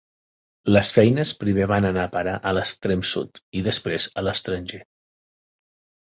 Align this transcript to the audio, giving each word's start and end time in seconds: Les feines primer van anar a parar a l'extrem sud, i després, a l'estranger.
Les 0.75 0.87
feines 0.93 1.33
primer 1.41 1.67
van 1.71 1.85
anar 1.89 2.05
a 2.07 2.09
parar 2.15 2.33
a 2.51 2.53
l'extrem 2.57 3.03
sud, 3.09 3.41
i 3.61 3.63
després, 3.67 4.07
a 4.23 4.25
l'estranger. 4.29 4.81